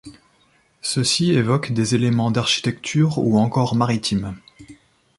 Ceux-ci 0.81 1.29
évoquent 1.33 1.73
des 1.73 1.93
éléments 1.93 2.31
d'architecture 2.31 3.19
ou 3.19 3.37
encore 3.37 3.75
maritimes. 3.75 4.35